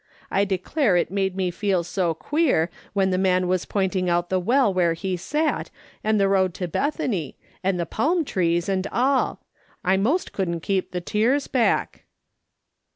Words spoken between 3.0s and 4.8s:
the man was pointing out the well